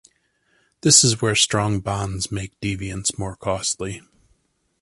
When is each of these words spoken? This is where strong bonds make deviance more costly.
This 0.81 1.03
is 1.03 1.21
where 1.21 1.35
strong 1.35 1.79
bonds 1.79 2.31
make 2.31 2.59
deviance 2.59 3.19
more 3.19 3.35
costly. 3.35 4.01